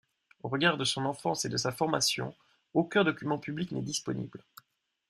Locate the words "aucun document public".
2.73-3.71